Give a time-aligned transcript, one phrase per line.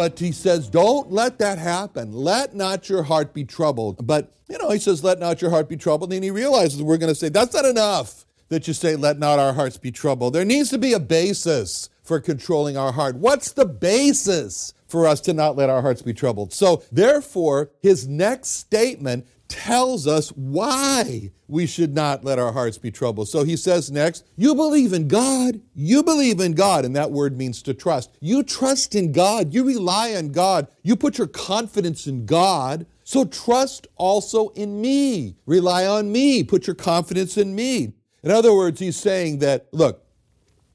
[0.00, 2.14] But he says, don't let that happen.
[2.14, 4.06] Let not your heart be troubled.
[4.06, 6.10] But, you know, he says, let not your heart be troubled.
[6.10, 9.38] And he realizes we're going to say, that's not enough that you say, let not
[9.38, 10.32] our hearts be troubled.
[10.32, 13.16] There needs to be a basis for controlling our heart.
[13.16, 16.54] What's the basis for us to not let our hearts be troubled?
[16.54, 22.90] So, therefore, his next statement tells us why we should not let our hearts be
[22.90, 23.28] troubled.
[23.28, 25.60] So he says next, You believe in God.
[25.74, 26.84] You believe in God.
[26.84, 28.16] And that word means to trust.
[28.20, 29.52] You trust in God.
[29.52, 30.68] You rely on God.
[30.82, 32.86] You put your confidence in God.
[33.02, 35.36] So trust also in me.
[35.44, 36.44] Rely on me.
[36.44, 37.92] Put your confidence in me.
[38.22, 40.06] In other words, he's saying that, look,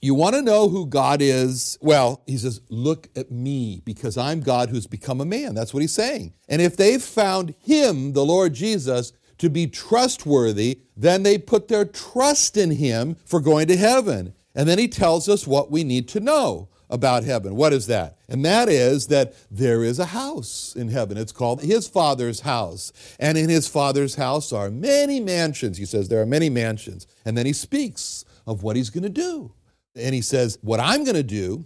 [0.05, 1.77] you want to know who God is?
[1.81, 5.55] Well, he says, Look at me, because I'm God who's become a man.
[5.55, 6.33] That's what he's saying.
[6.47, 11.85] And if they've found him, the Lord Jesus, to be trustworthy, then they put their
[11.85, 14.33] trust in him for going to heaven.
[14.53, 17.55] And then he tells us what we need to know about heaven.
[17.55, 18.17] What is that?
[18.29, 21.17] And that is that there is a house in heaven.
[21.17, 22.93] It's called his father's house.
[23.19, 25.77] And in his father's house are many mansions.
[25.77, 27.07] He says there are many mansions.
[27.25, 29.51] And then he speaks of what he's going to do.
[29.95, 31.65] And he says, What I'm going to do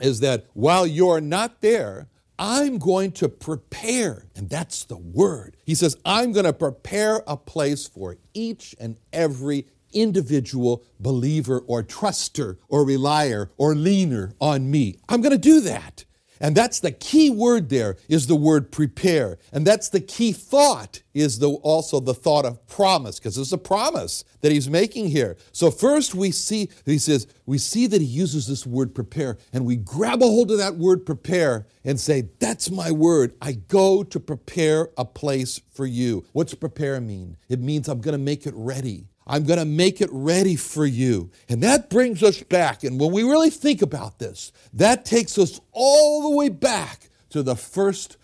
[0.00, 5.58] is that while you're not there, I'm going to prepare, and that's the word.
[5.66, 11.82] He says, I'm going to prepare a place for each and every individual believer or
[11.82, 14.96] truster or relier or leaner on me.
[15.08, 16.06] I'm going to do that.
[16.40, 19.38] And that's the key word there is the word prepare.
[19.52, 23.58] And that's the key thought is the, also the thought of promise, because it's a
[23.58, 25.36] promise that he's making here.
[25.52, 29.66] So first we see, he says, we see that he uses this word prepare, and
[29.66, 33.34] we grab a hold of that word prepare and say, that's my word.
[33.42, 36.24] I go to prepare a place for you.
[36.32, 37.36] What's prepare mean?
[37.48, 39.09] It means I'm going to make it ready.
[39.26, 41.30] I'm going to make it ready for you.
[41.48, 42.84] And that brings us back.
[42.84, 47.42] And when we really think about this, that takes us all the way back to
[47.42, 48.16] the first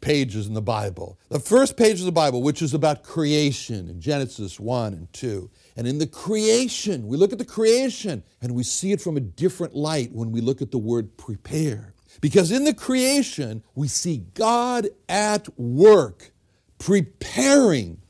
[0.00, 1.18] pages in the Bible.
[1.30, 5.50] The first page of the Bible, which is about creation in Genesis 1 and 2.
[5.76, 9.20] And in the creation, we look at the creation and we see it from a
[9.20, 11.94] different light when we look at the word prepare.
[12.20, 16.32] Because in the creation, we see God at work
[16.78, 18.02] preparing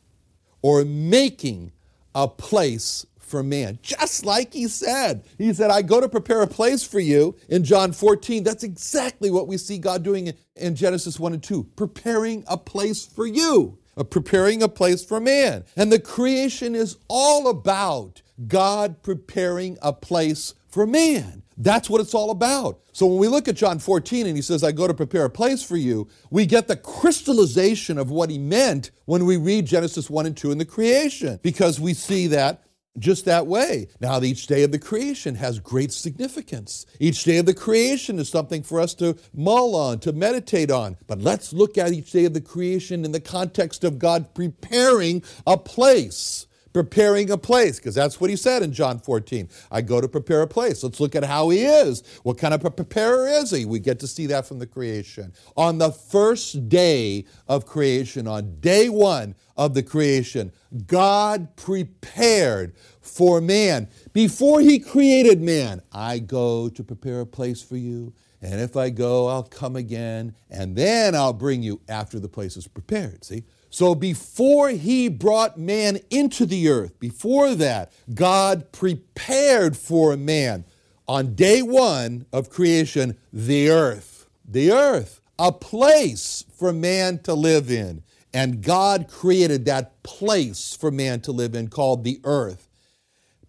[0.62, 1.72] or making
[2.14, 3.78] a place for man.
[3.82, 5.24] Just like he said.
[5.38, 8.44] He said, I go to prepare a place for you in John 14.
[8.44, 13.04] That's exactly what we see God doing in Genesis 1 and 2, preparing a place
[13.04, 13.78] for you,
[14.10, 15.64] preparing a place for man.
[15.76, 21.43] And the creation is all about God preparing a place for man.
[21.56, 22.80] That's what it's all about.
[22.92, 25.30] So when we look at John 14 and he says, I go to prepare a
[25.30, 30.10] place for you, we get the crystallization of what he meant when we read Genesis
[30.10, 32.64] 1 and 2 in the creation, because we see that
[32.98, 33.88] just that way.
[34.00, 36.86] Now, each day of the creation has great significance.
[37.00, 40.96] Each day of the creation is something for us to mull on, to meditate on.
[41.06, 45.22] But let's look at each day of the creation in the context of God preparing
[45.46, 49.48] a place preparing a place, because that's what he said in John 14.
[49.70, 50.82] I go to prepare a place.
[50.82, 52.02] Let's look at how he is.
[52.24, 53.64] What kind of a preparer is he?
[53.64, 55.32] We get to see that from the creation.
[55.56, 60.52] On the first day of creation, on day one of the creation,
[60.86, 63.88] God prepared for man.
[64.12, 68.12] Before he created man, I go to prepare a place for you.
[68.42, 72.58] And if I go, I'll come again, and then I'll bring you after the place
[72.58, 73.24] is prepared.
[73.24, 73.44] See?
[73.74, 80.64] So before he brought man into the earth, before that, God prepared for man
[81.08, 84.26] on day one of creation the earth.
[84.48, 88.04] The earth, a place for man to live in.
[88.32, 92.68] And God created that place for man to live in called the earth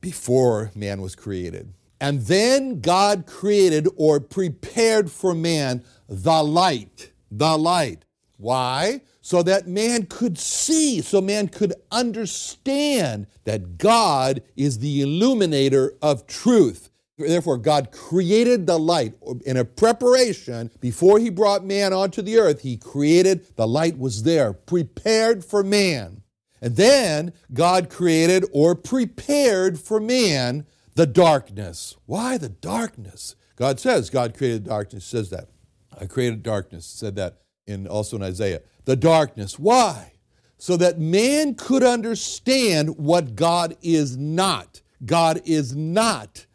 [0.02, 1.72] before man was created.
[2.02, 7.12] And then God created or prepared for man the light.
[7.30, 8.06] The light.
[8.38, 9.02] Why?
[9.26, 16.28] So that man could see, so man could understand that God is the illuminator of
[16.28, 16.92] truth.
[17.18, 22.62] Therefore, God created the light in a preparation before He brought man onto the earth.
[22.62, 26.22] He created, the light was there, prepared for man.
[26.62, 31.98] And then God created or prepared for man the darkness.
[32.06, 33.36] Why the darkness?
[33.56, 35.50] God says, God created darkness, says that.
[36.00, 38.62] I created darkness, said that in also in Isaiah.
[38.86, 39.58] The darkness.
[39.60, 40.14] Why?
[40.58, 44.82] So that man could understand what God is not.
[45.06, 46.46] God is not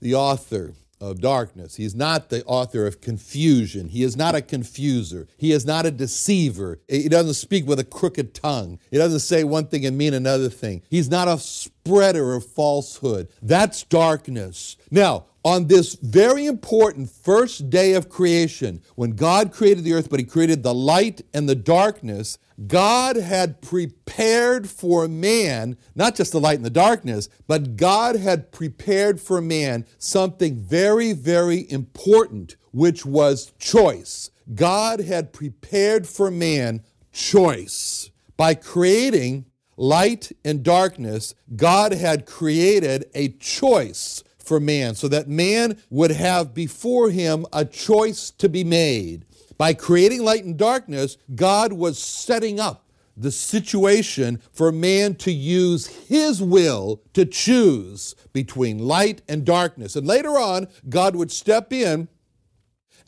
[0.00, 1.76] the author of darkness.
[1.76, 3.88] He's not the author of confusion.
[3.88, 5.28] He is not a confuser.
[5.36, 6.80] He is not a deceiver.
[6.88, 8.78] He doesn't speak with a crooked tongue.
[8.90, 10.82] He doesn't say one thing and mean another thing.
[10.90, 13.28] He's not a spreader of falsehood.
[13.42, 14.76] That's darkness.
[14.90, 20.20] Now, on this very important first day of creation, when God created the earth, but
[20.20, 26.40] He created the light and the darkness, God had prepared for man, not just the
[26.40, 33.06] light and the darkness, but God had prepared for man something very, very important, which
[33.06, 34.30] was choice.
[34.54, 36.82] God had prepared for man
[37.12, 38.10] choice.
[38.36, 39.46] By creating
[39.76, 46.54] light and darkness, God had created a choice for man so that man would have
[46.54, 49.26] before him a choice to be made.
[49.58, 52.84] By creating light and darkness, God was setting up
[53.16, 59.96] the situation for man to use his will to choose between light and darkness.
[59.96, 62.08] And later on, God would step in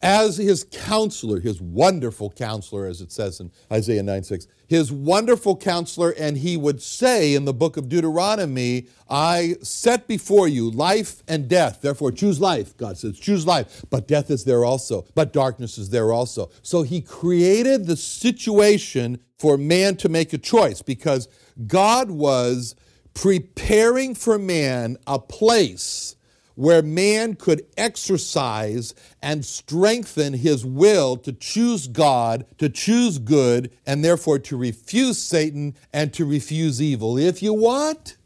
[0.03, 5.57] as his counselor, his wonderful counselor, as it says in Isaiah 9 6, his wonderful
[5.57, 11.23] counselor, and he would say in the book of Deuteronomy, I set before you life
[11.29, 11.81] and death.
[11.83, 12.77] Therefore, choose life.
[12.77, 13.85] God says, choose life.
[13.91, 16.51] But death is there also, but darkness is there also.
[16.63, 21.29] So he created the situation for man to make a choice because
[21.67, 22.75] God was
[23.13, 26.15] preparing for man a place
[26.61, 34.05] where man could exercise and strengthen his will to choose God, to choose good, and
[34.05, 37.17] therefore to refuse Satan and to refuse evil.
[37.17, 38.19] If you want,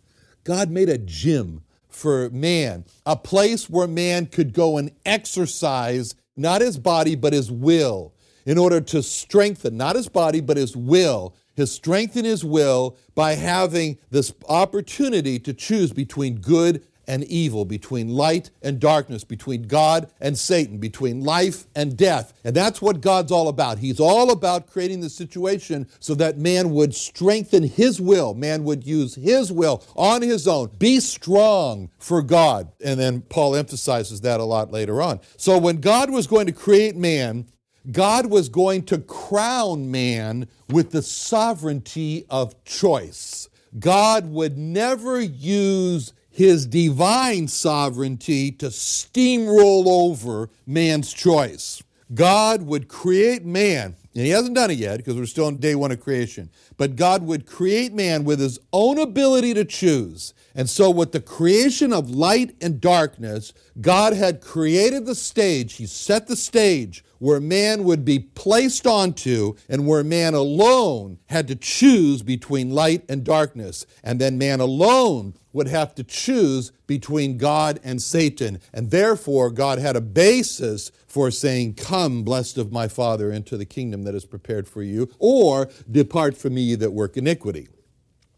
[0.42, 6.60] God made a gym for man, a place where man could go and exercise not
[6.60, 8.14] his body, but his will,
[8.46, 11.36] in order to strengthen not his body, but his will.
[11.54, 17.64] His strength in his will by having this opportunity to choose between good and evil,
[17.64, 22.32] between light and darkness, between God and Satan, between life and death.
[22.44, 23.78] And that's what God's all about.
[23.78, 28.86] He's all about creating the situation so that man would strengthen his will, man would
[28.86, 30.70] use his will on his own.
[30.78, 32.72] Be strong for God.
[32.84, 35.20] And then Paul emphasizes that a lot later on.
[35.36, 37.46] So when God was going to create man,
[37.90, 43.48] God was going to crown man with the sovereignty of choice.
[43.78, 51.80] God would never use his divine sovereignty to steamroll over man's choice.
[52.12, 55.76] God would create man, and he hasn't done it yet because we're still on day
[55.76, 60.34] one of creation, but God would create man with his own ability to choose.
[60.54, 65.74] And so, with the creation of light and darkness, God had created the stage.
[65.74, 71.48] He set the stage where man would be placed onto and where man alone had
[71.48, 73.86] to choose between light and darkness.
[74.02, 78.60] And then man alone would have to choose between God and Satan.
[78.72, 83.64] And therefore, God had a basis for saying, Come, blessed of my Father, into the
[83.64, 87.68] kingdom that is prepared for you, or depart from me that work iniquity.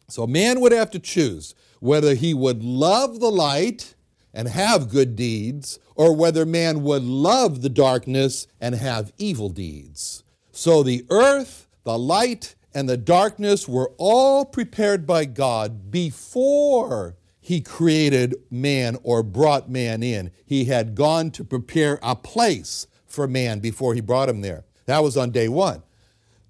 [0.08, 3.94] So a man would have to choose whether he would love the light
[4.32, 10.24] and have good deeds, or whether man would love the darkness and have evil deeds.
[10.52, 17.62] So the earth, the light, and the darkness were all prepared by God before he
[17.62, 20.30] created man or brought man in.
[20.44, 24.64] He had gone to prepare a place for man before he brought him there.
[24.84, 25.82] That was on day one.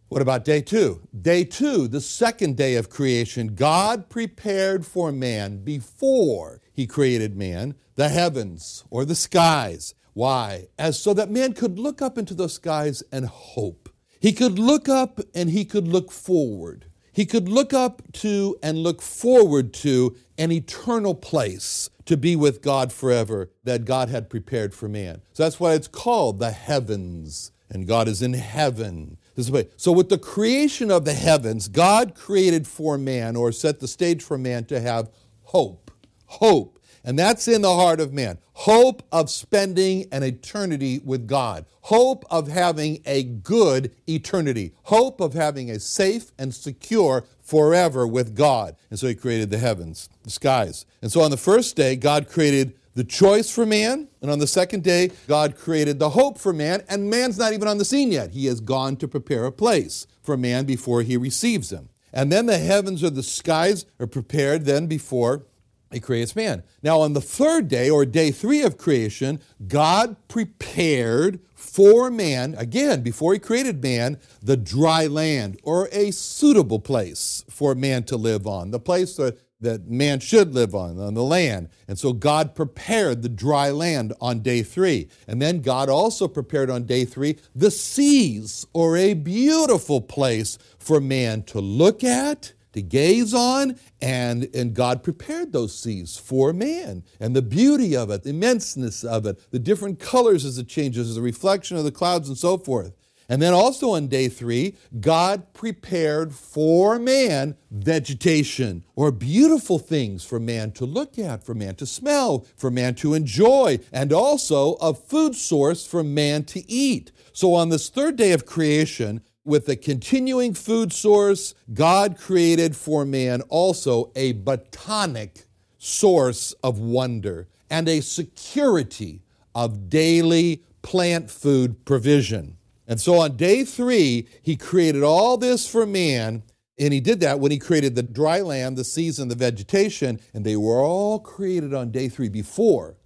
[0.08, 1.00] What about day two?
[1.20, 7.75] Day two, the second day of creation, God prepared for man before he created man
[7.96, 9.94] the heavens or the skies.
[10.12, 10.68] Why?
[10.78, 13.88] As so that man could look up into the skies and hope.
[14.20, 16.86] He could look up and he could look forward.
[17.12, 22.62] He could look up to and look forward to an eternal place to be with
[22.62, 25.22] God forever that God had prepared for man.
[25.32, 29.18] So that's why it's called the heavens, and God is in heaven.
[29.36, 29.68] This way.
[29.76, 34.22] So, with the creation of the heavens, God created for man or set the stage
[34.22, 35.10] for man to have
[35.42, 35.90] hope.
[36.24, 36.78] Hope.
[37.04, 38.38] And that's in the heart of man.
[38.54, 41.66] Hope of spending an eternity with God.
[41.82, 44.72] Hope of having a good eternity.
[44.84, 48.74] Hope of having a safe and secure forever with God.
[48.90, 50.84] And so he created the heavens, the skies.
[51.00, 54.08] And so on the first day, God created the choice for man.
[54.22, 56.82] And on the second day, God created the hope for man.
[56.88, 58.32] And man's not even on the scene yet.
[58.32, 61.90] He has gone to prepare a place for man before he receives him.
[62.12, 65.44] And then the heavens or the skies are prepared then before
[65.92, 66.62] he creates man.
[66.82, 73.02] Now, on the third day, or day three of creation, God prepared for man, again,
[73.02, 78.46] before he created man, the dry land, or a suitable place for man to live
[78.46, 81.68] on, the place that, that man should live on, on the land.
[81.88, 85.08] And so God prepared the dry land on day three.
[85.26, 91.00] And then God also prepared on day three the seas, or a beautiful place for
[91.00, 97.04] man to look at to gaze on, and, and God prepared those seas for man.
[97.18, 101.08] And the beauty of it, the immenseness of it, the different colors as it changes,
[101.08, 102.92] as the reflection of the clouds, and so forth.
[103.28, 110.38] And then also on day three, God prepared for man vegetation or beautiful things for
[110.38, 114.95] man to look at, for man to smell, for man to enjoy, and also a
[114.95, 117.11] food source for man to eat.
[117.33, 123.04] So on this third day of creation, with a continuing food source, God created for
[123.04, 125.45] man also a botanic
[125.78, 129.23] source of wonder and a security
[129.54, 132.56] of daily plant food provision.
[132.86, 136.42] And so on day three, he created all this for man.
[136.78, 140.20] And he did that when he created the dry land, the seas, and the vegetation.
[140.34, 142.96] And they were all created on day three before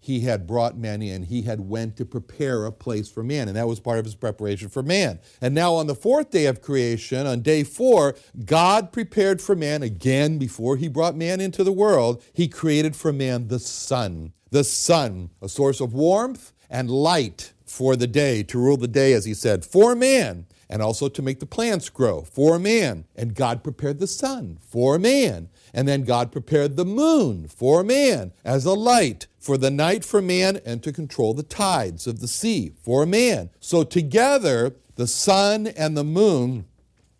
[0.00, 1.24] he had brought man in.
[1.24, 4.14] He had went to prepare a place for man, and that was part of his
[4.14, 5.18] preparation for man.
[5.40, 8.14] And now on the fourth day of creation, on day four,
[8.44, 12.22] God prepared for man again before he brought man into the world.
[12.32, 14.32] He created for man the sun.
[14.50, 19.12] The sun, a source of warmth and light for the day, to rule the day,
[19.12, 23.04] as he said, for man and also to make the plants grow for man.
[23.16, 25.48] And God prepared the sun for man.
[25.72, 30.20] And then God prepared the moon for man as a light for the night for
[30.20, 33.50] man and to control the tides of the sea for man.
[33.60, 36.66] So together, the sun and the moon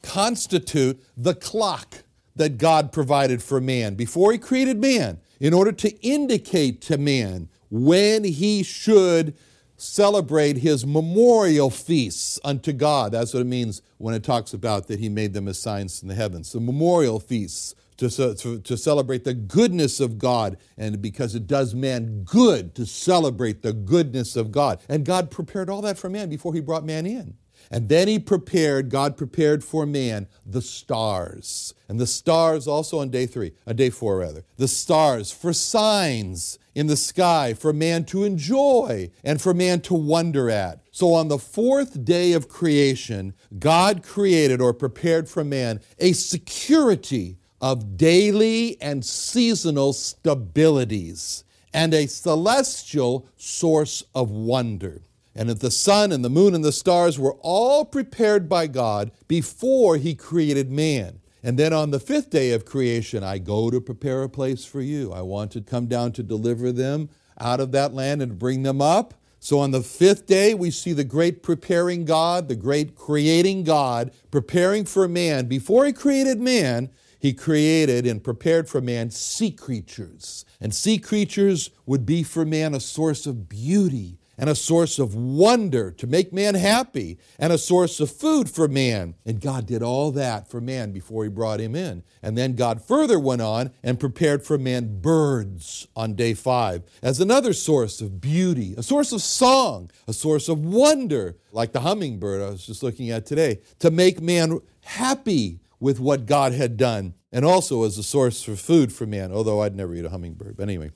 [0.03, 2.05] constitute the clock
[2.37, 7.49] that God provided for man before he created man in order to indicate to man
[7.71, 9.37] when he should
[9.79, 13.13] celebrate his memorial feasts unto God.
[13.13, 16.09] That's what it means when it talks about that he made them as signs in
[16.09, 16.53] the heavens.
[16.53, 21.75] The memorial feasts to, to, to, celebrate the goodness of God, and because it does
[21.75, 24.81] man good to celebrate the goodness of God.
[24.89, 27.37] And God prepared all that for man before he brought man in.
[27.71, 31.75] And then he prepared, God prepared for man the stars.
[31.89, 36.59] And the stars also on day three, on day four rather, the stars for signs
[36.79, 40.81] in the sky for man to enjoy and for man to wonder at.
[40.93, 47.37] So on the fourth day of creation, God created or prepared for man a security
[47.61, 51.43] of daily and seasonal stabilities
[51.75, 55.03] and a celestial source of wonder
[55.35, 59.11] and that the sun and the moon and the stars were all prepared by God
[59.27, 61.19] before He created man.
[61.43, 64.81] And then on the fifth day of creation, I go to prepare a place for
[64.81, 65.13] you.
[65.13, 67.09] I want to come down to deliver them
[67.41, 69.15] out of that land and bring them up.
[69.41, 74.11] So on the fifth day, we see the great preparing God, the great creating God,
[74.33, 75.47] preparing for man.
[75.47, 76.91] Before He created man,
[77.21, 80.45] He created and prepared for man sea creatures.
[80.61, 85.15] And sea creatures would be for man a source of beauty and a source of
[85.15, 89.17] wonder to make man happy and a source of food for man.
[89.27, 92.05] And God did all that for man before he brought him in.
[92.23, 97.21] And then God further went on and prepared for man birds on day five as
[97.21, 102.41] another source of beauty, a source of song, a source of wonder, like the hummingbird
[102.41, 107.15] I was just looking at today, to make man happy with what God had done,
[107.33, 110.57] and also as a source for food for man, although I'd never eat a hummingbird.
[110.57, 110.91] But anyway.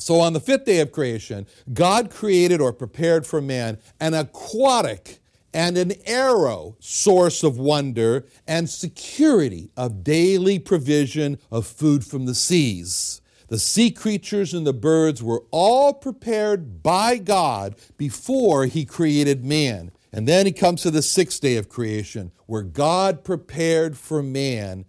[0.00, 5.20] So on the fifth day of creation, God created or prepared for man an aquatic
[5.52, 12.34] and an aero source of wonder and security of daily provision of food from the
[12.34, 13.20] seas.
[13.48, 19.90] The sea creatures and the birds were all prepared by God before He created man.
[20.12, 24.84] And then He comes to the sixth day of creation, where God prepared for man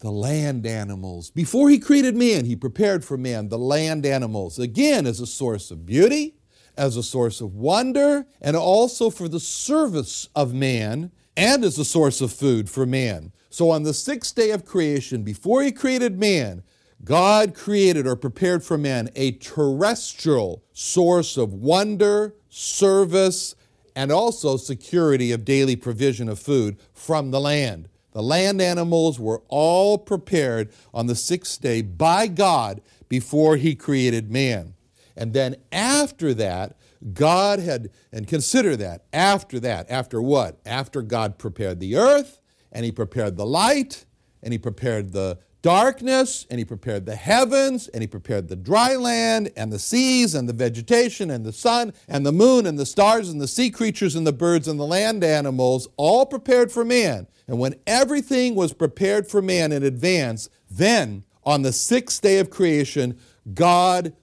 [0.00, 1.30] the land animals.
[1.30, 5.70] Before he created man, he prepared for man the land animals, again, as a source
[5.70, 6.36] of beauty,
[6.76, 11.84] as a source of wonder, and also for the service of man, and as a
[11.84, 13.32] source of food for man.
[13.50, 16.62] So on the sixth day of creation, before he created man,
[17.04, 23.54] God created or prepared for man a terrestrial source of wonder, service,
[23.94, 27.88] and also security of daily provision of food from the land.
[28.16, 32.80] The land animals were all prepared on the sixth day by God
[33.10, 34.72] before He created man.
[35.14, 36.78] And then after that,
[37.12, 40.58] God had, and consider that, after that, after what?
[40.64, 42.40] After God prepared the earth,
[42.72, 44.06] and He prepared the light,
[44.42, 48.94] and He prepared the darkness, and He prepared the heavens, and He prepared the dry
[48.94, 52.86] land, and the seas, and the vegetation, and the sun, and the moon, and the
[52.86, 56.84] stars, and the sea creatures, and the birds, and the land animals, all prepared for
[56.84, 57.26] man.
[57.48, 62.48] And when everything was prepared for man in advance, then on the sixth day of
[62.48, 63.18] creation,
[63.52, 64.14] God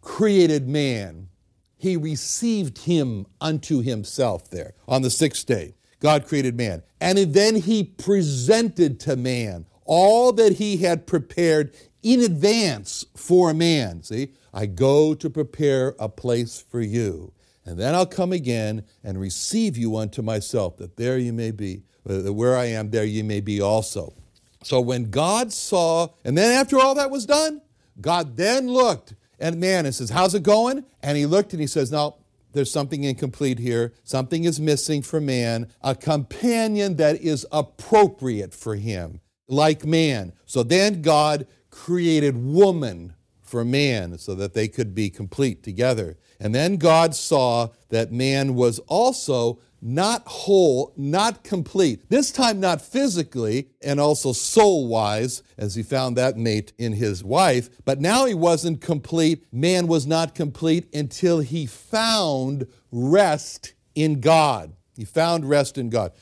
[0.00, 1.28] created man.
[1.76, 5.74] He received him unto himself there on the sixth day.
[6.00, 6.82] God created man.
[7.00, 14.04] And then he presented to man all that he had prepared in advance for man.
[14.04, 17.32] See, I go to prepare a place for you.
[17.66, 21.82] And then I'll come again and receive you unto myself, that there you may be
[22.08, 24.14] uh, where I am, there you may be also.
[24.62, 27.60] So when God saw, and then after all that was done,
[28.00, 30.84] God then looked at man and says, How's it going?
[31.02, 32.16] And he looked and he says, No,
[32.52, 33.92] there's something incomplete here.
[34.04, 40.32] Something is missing for man, a companion that is appropriate for him, like man.
[40.46, 46.16] So then God created woman for man so that they could be complete together.
[46.38, 52.08] And then God saw that man was also not whole, not complete.
[52.10, 57.24] This time, not physically and also soul wise, as he found that mate in his
[57.24, 59.46] wife, but now he wasn't complete.
[59.52, 64.74] Man was not complete until he found rest in God.
[64.96, 66.12] He found rest in God.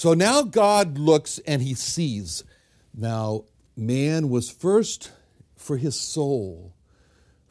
[0.00, 2.42] So now God looks and he sees.
[2.96, 3.44] Now,
[3.76, 5.12] man was first
[5.56, 6.72] for his soul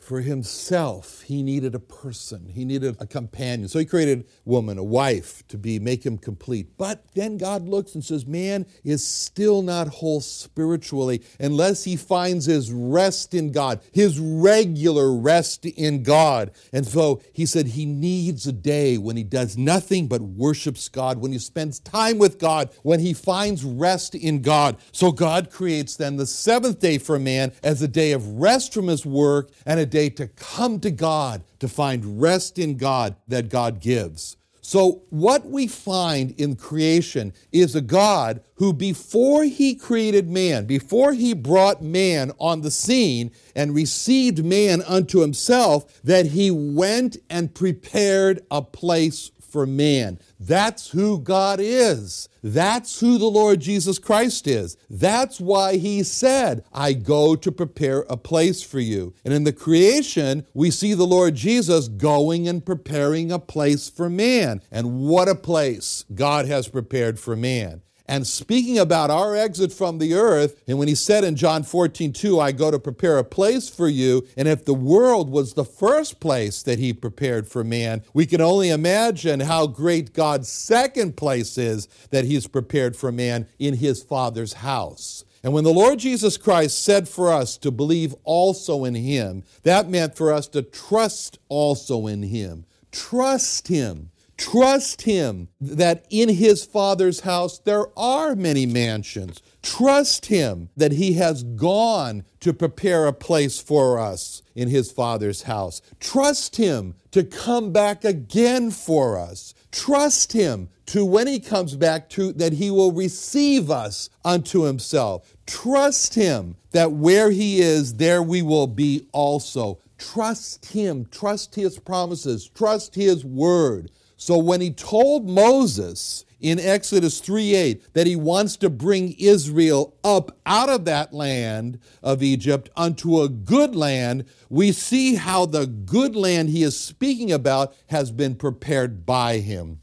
[0.10, 2.50] for himself, he needed a person.
[2.50, 3.70] He needed a companion.
[3.70, 6.76] So he created woman, a wife, to be make him complete.
[6.80, 12.48] But then God looks and says, man is still not whole spiritually unless he finds
[12.48, 16.54] his rest in God, his regular rest in God.
[16.74, 21.20] And so he said he needs a day when he does nothing but worships God,
[21.20, 24.78] when he spends time with God, when he finds rest in God.
[24.92, 28.88] So God creates then the seventh day for man as a day of rest from
[28.88, 33.16] his work and a day day to come to God, to find rest in God
[33.28, 34.38] that God gives.
[34.62, 41.14] So, what we find in creation is a God who, before he created man, before
[41.14, 47.56] he brought man on the scene and received man unto himself, that he went and
[47.56, 50.20] prepared a place for man.
[50.40, 52.30] That's who God is.
[52.44, 54.78] That's who the Lord Jesus Christ is.
[54.90, 59.14] That's why he said, I go to prepare a place for you.
[59.26, 64.10] And in the creation, we see the Lord Jesus going and preparing a place for
[64.10, 64.62] man.
[64.72, 67.82] And what a place God has prepared for man.
[68.10, 72.12] And speaking about our exit from the earth, and when he said in John 14,
[72.12, 75.64] 2, I go to prepare a place for you, and if the world was the
[75.64, 81.18] first place that he prepared for man, we can only imagine how great God's second
[81.18, 85.24] place is that he's prepared for man in his Father's house.
[85.44, 89.88] And when the Lord Jesus Christ said for us to believe also in him, that
[89.88, 92.66] meant for us to trust also in him.
[92.92, 94.10] Trust him.
[94.40, 99.42] Trust him that in his Father's house there are many mansions.
[99.62, 105.42] Trust him that he has gone to prepare a place for us in his Father's
[105.42, 105.82] house.
[106.00, 109.54] Trust him to come back again for us.
[109.74, 115.36] Trust him to when he comes back to that he will receive us unto himself.
[115.48, 119.80] Trust him that where he is there we will be also.
[119.98, 123.92] Trust him, trust his promises, trust his word.
[124.22, 130.38] So when he told Moses in Exodus 3:8 that he wants to bring Israel up
[130.46, 136.18] out of that land of Egypt unto a good land, we see how the good
[136.18, 139.80] land he is speaking about has been prepared by him.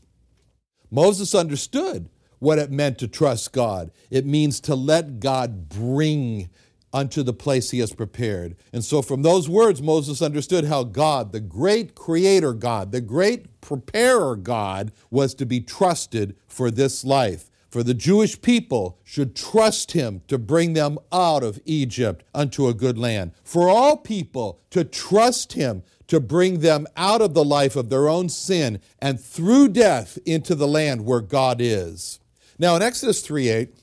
[0.91, 3.91] Moses understood what it meant to trust God.
[4.11, 6.51] It means to let God bring
[6.93, 8.57] unto the place he has prepared.
[8.73, 13.61] And so, from those words, Moses understood how God, the great creator God, the great
[13.61, 17.51] preparer God, was to be trusted for this life.
[17.69, 22.75] For the Jewish people should trust him to bring them out of Egypt unto a
[22.75, 23.33] good land.
[23.45, 28.09] For all people to trust him to bring them out of the life of their
[28.09, 32.21] own sin and through death into the land where God is.
[32.59, 33.75] Now, in Exodus 3 8,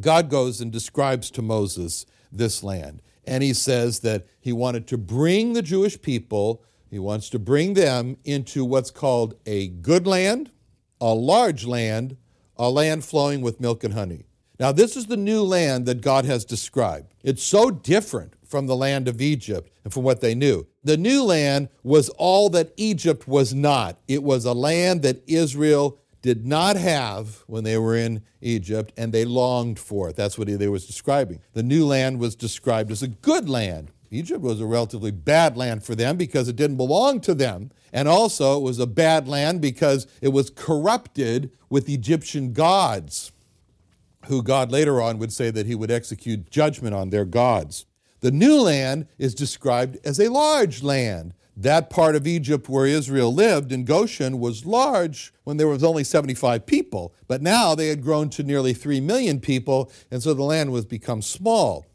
[0.00, 3.00] God goes and describes to Moses this land.
[3.26, 7.74] and he says that he wanted to bring the Jewish people, he wants to bring
[7.74, 10.50] them into what's called a good land,
[11.00, 12.16] a large land,
[12.56, 14.26] a land flowing with milk and honey.
[14.60, 17.12] Now, this is the new land that God has described.
[17.24, 20.66] It's so different from the land of Egypt and from what they knew.
[20.84, 23.98] The new land was all that Egypt was not.
[24.06, 29.12] It was a land that Israel did not have when they were in Egypt, and
[29.12, 30.16] they longed for it.
[30.16, 31.40] That's what they was describing.
[31.52, 33.90] The new land was described as a good land.
[34.10, 37.72] Egypt was a relatively bad land for them because it didn't belong to them.
[37.92, 43.30] And also, it was a bad land because it was corrupted with Egyptian gods
[44.24, 47.84] who God later on would say that he would execute judgment on their gods.
[48.20, 51.34] The new land is described as a large land.
[51.56, 56.02] That part of Egypt where Israel lived in Goshen was large when there was only
[56.02, 60.42] 75 people, but now they had grown to nearly 3 million people, and so the
[60.42, 61.86] land was become small.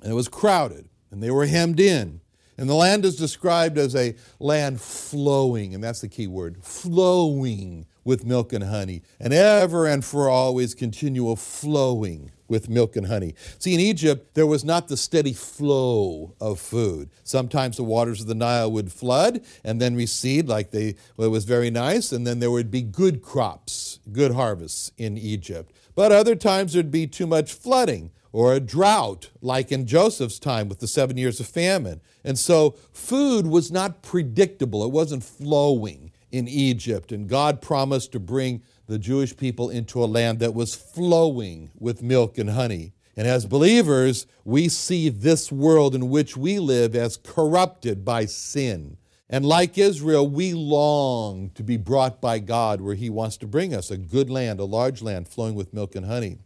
[0.00, 2.20] And it was crowded, and they were hemmed in.
[2.58, 7.86] And the land is described as a land flowing, and that's the key word flowing
[8.04, 13.34] with milk and honey, and ever and for always continual flowing with milk and honey.
[13.58, 17.10] See, in Egypt, there was not the steady flow of food.
[17.24, 21.30] Sometimes the waters of the Nile would flood and then recede, like they, well, it
[21.30, 25.72] was very nice, and then there would be good crops, good harvests in Egypt.
[25.94, 30.68] But other times there'd be too much flooding or a drought, like in Joseph's time
[30.68, 32.02] with the seven years of famine.
[32.22, 37.12] And so food was not predictable, it wasn't flowing in Egypt.
[37.12, 42.02] And God promised to bring the Jewish people into a land that was flowing with
[42.02, 42.92] milk and honey.
[43.16, 48.98] And as believers, we see this world in which we live as corrupted by sin.
[49.28, 53.74] And like Israel, we long to be brought by God where He wants to bring
[53.74, 56.38] us a good land, a large land flowing with milk and honey.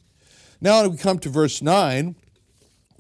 [0.60, 2.14] Now we come to verse 9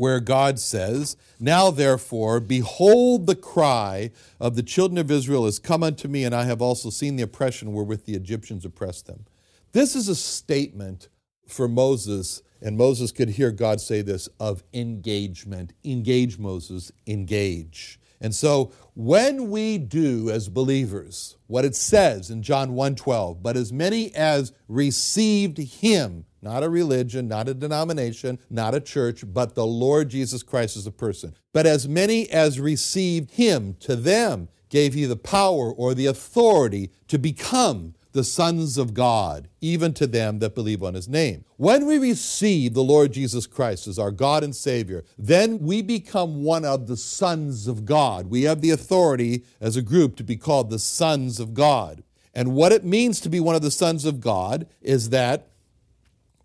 [0.00, 5.82] where God says, Now therefore, behold, the cry of the children of Israel has come
[5.82, 9.26] unto me, and I have also seen the oppression wherewith the Egyptians oppressed them.
[9.72, 11.10] This is a statement
[11.46, 15.74] for Moses, and Moses could hear God say this of engagement.
[15.84, 17.99] Engage, Moses, engage.
[18.20, 23.72] And so when we do as believers what it says in John 1:12, but as
[23.72, 29.66] many as received him, not a religion, not a denomination, not a church, but the
[29.66, 31.34] Lord Jesus Christ as a person.
[31.52, 36.90] But as many as received him, to them gave he the power or the authority
[37.08, 41.44] to become the sons of God, even to them that believe on his name.
[41.56, 46.42] When we receive the Lord Jesus Christ as our God and Savior, then we become
[46.42, 48.26] one of the sons of God.
[48.26, 52.02] We have the authority as a group to be called the sons of God.
[52.34, 55.48] And what it means to be one of the sons of God is that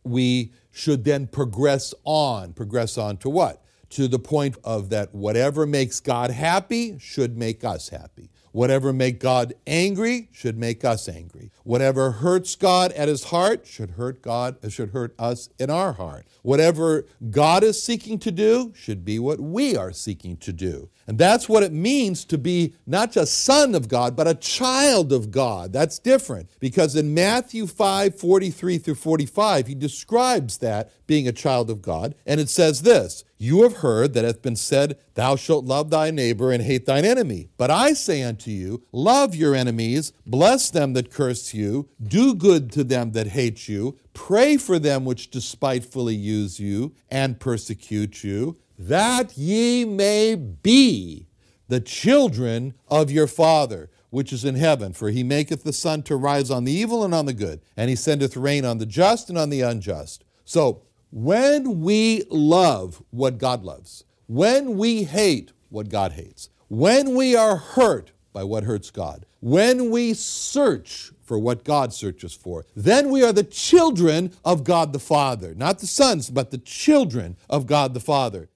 [0.03, 2.53] we should then progress on.
[2.53, 3.63] Progress on to what?
[3.91, 8.29] To the point of that whatever makes God happy should make us happy.
[8.55, 11.51] Whatever make God angry should make us angry.
[11.65, 16.25] Whatever hurts God at his heart should hurt God, should hurt us in our heart.
[16.41, 20.89] Whatever God is seeking to do should be what we are seeking to do.
[21.05, 25.11] And that's what it means to be not just son of God, but a child
[25.11, 25.73] of God.
[25.73, 31.69] That's different because in Matthew 5 43 through 45, he describes that being a child
[31.69, 32.15] of God.
[32.25, 36.09] And it says this You have heard that hath been said, Thou shalt love thy
[36.09, 37.49] neighbor and hate thine enemy.
[37.57, 42.71] But I say unto you, Love your enemies, bless them that curse you, do good
[42.73, 48.57] to them that hate you, pray for them which despitefully use you and persecute you,
[48.79, 51.27] that ye may be
[51.67, 54.93] the children of your Father which is in heaven.
[54.93, 57.89] For he maketh the sun to rise on the evil and on the good, and
[57.89, 60.23] he sendeth rain on the just and on the unjust.
[60.45, 60.83] So,
[61.15, 67.55] when we love what God loves, when we hate what God hates, when we are
[67.55, 73.23] hurt by what hurts God, when we search for what God searches for, then we
[73.23, 75.55] are the children of God the Father.
[75.55, 78.49] Not the sons, but the children of God the Father.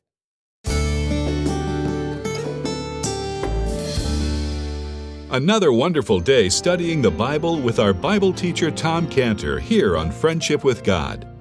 [5.31, 10.65] Another wonderful day studying the Bible with our Bible teacher Tom Cantor here on Friendship
[10.65, 11.28] with God.